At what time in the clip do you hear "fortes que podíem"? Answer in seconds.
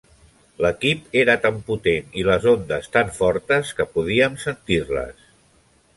3.21-4.43